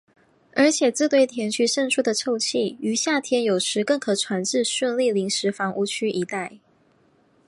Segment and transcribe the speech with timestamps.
[0.55, 6.53] 而且自堆填区渗出的臭气于夏天有时更可传至顺利临时房屋区一带。